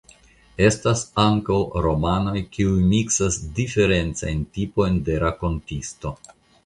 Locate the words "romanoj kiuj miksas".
1.85-3.37